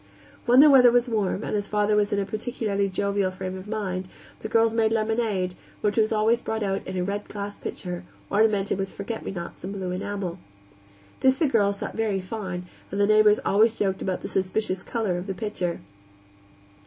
When 0.47 0.61
the 0.61 0.69
weather 0.71 0.89
was 0.91 1.07
warm, 1.07 1.43
and 1.43 1.53
his 1.55 1.67
father 1.67 1.95
was 1.95 2.11
in 2.11 2.17
a 2.17 2.25
particularly 2.25 2.89
jovial 2.89 3.29
frame 3.29 3.55
of 3.55 3.67
mind, 3.67 4.07
the 4.39 4.47
girls 4.47 4.73
made 4.73 4.91
lemonade, 4.91 5.53
which 5.81 5.95
was 5.95 6.11
always 6.11 6.41
brought 6.41 6.63
out 6.63 6.81
in 6.87 6.97
a 6.97 7.03
red 7.03 7.27
glass 7.29 7.59
pitcher, 7.59 8.03
ornamented 8.31 8.79
with 8.79 8.91
forget 8.91 9.23
me 9.23 9.29
nots 9.29 9.63
in 9.63 9.71
blue 9.73 9.91
enamel. 9.91 10.39
This 11.19 11.37
the 11.37 11.45
girls 11.45 11.77
thought 11.77 11.93
very 11.93 12.19
fine, 12.19 12.65
and 12.89 12.99
the 12.99 13.05
neighbors 13.05 13.39
always 13.45 13.77
joked 13.77 14.01
about 14.01 14.21
the 14.21 14.27
suspicious 14.27 14.81
color 14.81 15.19
of 15.19 15.27
the 15.27 15.35
pitcher. 15.35 15.81